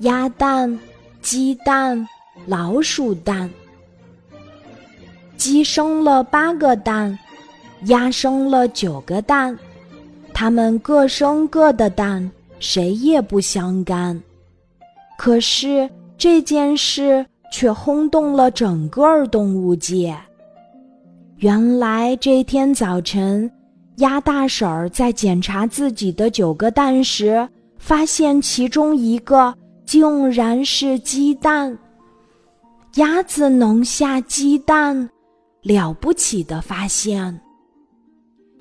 [0.00, 0.78] 鸭蛋、
[1.20, 2.06] 鸡蛋、
[2.46, 3.48] 老鼠蛋。
[5.36, 7.18] 鸡生了八个蛋，
[7.86, 9.56] 鸭生了九个蛋，
[10.32, 14.20] 它们各生各的蛋，谁也不相干。
[15.18, 20.16] 可是这件事却轰动了整个动物界。
[21.38, 23.50] 原来这天早晨，
[23.96, 27.46] 鸭大婶儿在检查自己的九个蛋时，
[27.76, 29.54] 发现其中一个
[29.94, 31.78] 竟然是鸡蛋。
[32.96, 35.08] 鸭子能下鸡蛋？
[35.62, 37.40] 了不起的发现！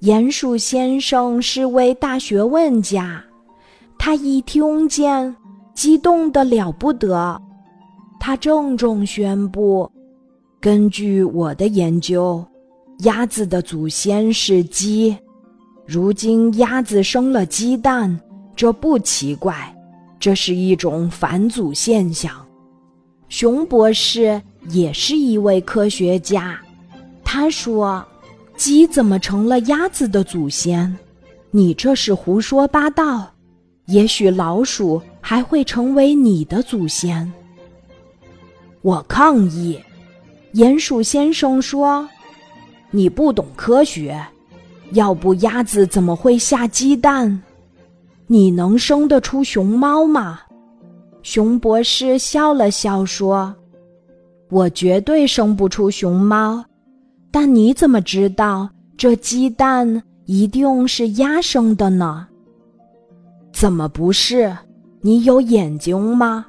[0.00, 3.22] 鼹鼠先生是位大学问家，
[3.98, 5.36] 他一听见，
[5.74, 7.38] 激动的了不得。
[8.18, 9.90] 他郑重宣布
[10.58, 12.42] ：“根据我的研究，
[13.00, 15.14] 鸭子的祖先是鸡。
[15.86, 18.18] 如今鸭子生了鸡蛋，
[18.56, 19.74] 这不奇怪，
[20.18, 22.32] 这是一种返祖现象。”
[23.28, 26.58] 熊博士也是一位科学家。
[27.22, 28.04] 他说
[28.56, 30.96] ：“鸡怎么成了鸭子的祖先？
[31.50, 33.30] 你这是胡说八道。
[33.86, 37.30] 也许老鼠还会成为你的祖先。”
[38.82, 39.78] 我抗议。
[40.54, 42.08] 鼹鼠先生说
[42.90, 44.18] ：“你不懂科学，
[44.92, 47.42] 要不鸭子怎么会下鸡蛋？
[48.28, 50.38] 你能生得出熊猫吗？”
[51.24, 53.52] 熊博士笑了笑说
[54.50, 56.64] ：“我绝对生不出熊猫。”
[57.30, 62.26] 但你怎么知道这鸡蛋一定是鸭生的呢？
[63.52, 64.56] 怎么不是？
[65.00, 66.46] 你有眼睛吗？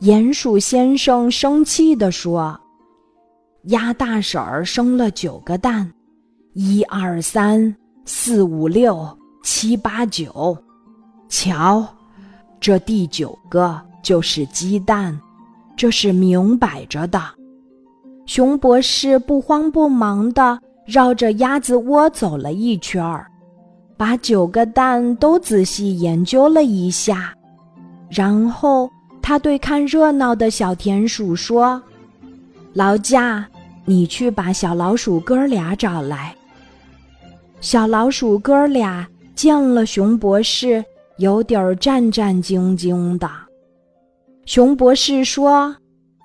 [0.00, 2.58] 鼹鼠先生生气地说
[3.68, 5.92] ：“鸭大婶儿生了九个蛋，
[6.54, 9.06] 一二三四五六
[9.42, 10.56] 七八九，
[11.36, 11.84] 瞧，
[12.60, 15.18] 这第九个就是鸡蛋，
[15.76, 17.20] 这是明摆着的。”
[18.24, 23.26] 熊博士不慌不忙地绕着鸭子窝走了一圈儿，
[23.96, 27.34] 把九个蛋都仔细研究了一下，
[28.08, 28.88] 然后
[29.20, 31.82] 他对看热闹的小田鼠说
[32.74, 33.44] ：“劳驾，
[33.84, 36.32] 你去把小老鼠哥俩找来。”
[37.60, 40.84] 小老鼠哥俩见了熊博士，
[41.18, 43.30] 有点儿战战兢兢的。
[44.46, 45.74] 熊博士说。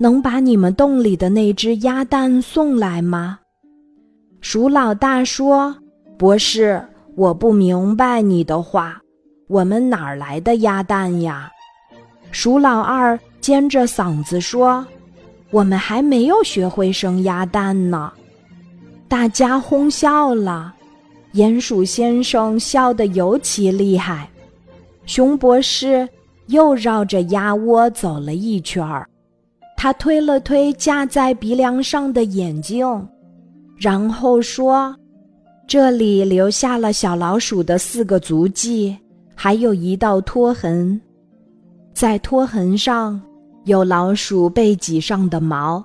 [0.01, 3.37] 能把你们洞里的那只鸭蛋送来吗？
[4.39, 5.75] 鼠老大说
[6.17, 6.81] ：“博士，
[7.17, 8.97] 我不明白你的话，
[9.49, 11.51] 我们哪儿来的鸭蛋呀？”
[12.31, 14.87] 鼠老二尖着嗓子说
[15.51, 18.09] ：“我们还没有学会生鸭蛋呢。”
[19.09, 20.73] 大家哄笑了，
[21.33, 24.29] 鼹鼠先生笑得尤其厉害。
[25.09, 26.07] 熊博士
[26.49, 29.09] 又绕着鸭窝走了一圈儿。
[29.75, 32.85] 他推了推架在鼻梁上的眼镜，
[33.75, 34.95] 然后说
[35.67, 38.95] ：“这里留下了小老鼠的四个足迹，
[39.33, 41.01] 还有一道拖痕，
[41.91, 43.19] 在拖痕上
[43.65, 45.83] 有老鼠背脊上的毛。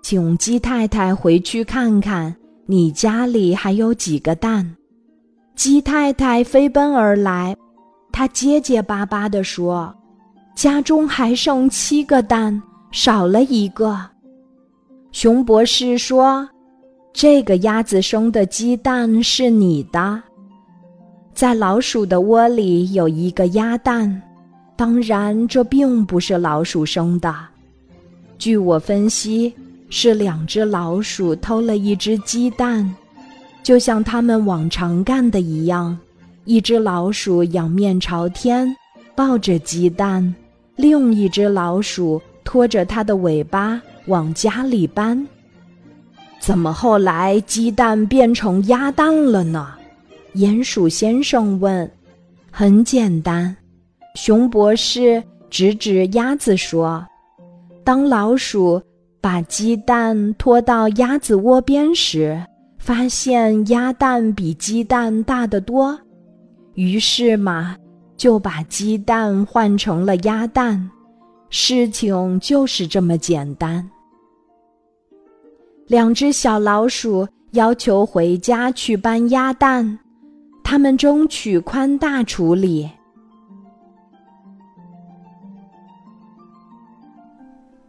[0.00, 2.32] 请鸡太太回去看看，
[2.66, 4.76] 你家里还有几个蛋？”
[5.56, 7.56] 鸡太太飞奔而来，
[8.14, 9.92] 他结结巴巴地说
[10.54, 13.98] ：“家中还剩七个蛋。”少了一个，
[15.10, 16.48] 熊博士说
[17.12, 20.22] ：“这个鸭子生的鸡蛋是你的，
[21.34, 24.22] 在老鼠的窝里有一个鸭蛋，
[24.76, 27.34] 当然这并不是老鼠生的。
[28.38, 29.52] 据我分析，
[29.90, 32.88] 是两只老鼠偷了一只鸡蛋，
[33.64, 35.98] 就像他们往常干的一样。
[36.44, 38.74] 一只老鼠仰面朝天，
[39.14, 40.34] 抱着鸡蛋，
[40.76, 45.26] 另一只老鼠。”拖着它的尾巴往家里搬，
[46.38, 49.72] 怎么后来鸡蛋变成鸭蛋了呢？
[50.34, 51.90] 鼹鼠先生问。
[52.50, 53.56] 很简单，
[54.14, 57.04] 熊博士指指鸭子说
[57.82, 58.80] ：“当老鼠
[59.22, 62.38] 把鸡蛋拖到鸭子窝边时，
[62.78, 65.98] 发现鸭蛋比鸡蛋大得多，
[66.74, 67.76] 于是嘛，
[68.16, 70.90] 就把鸡蛋换成了鸭蛋。”
[71.50, 73.88] 事情就是这么简单。
[75.86, 79.98] 两只小老鼠要求回家去搬鸭蛋，
[80.64, 82.90] 他们争取宽大处理。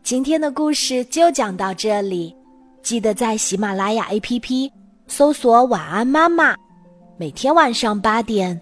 [0.03, 2.35] 今天的故事就讲到这里，
[2.83, 4.69] 记得在喜马拉雅 APP
[5.07, 6.55] 搜索“晚安妈妈”，
[7.17, 8.61] 每天晚上八点，